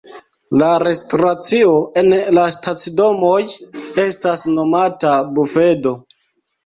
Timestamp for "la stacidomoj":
2.37-3.37